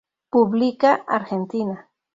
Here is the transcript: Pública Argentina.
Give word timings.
Pública 0.31 0.91
Argentina. 1.17 1.77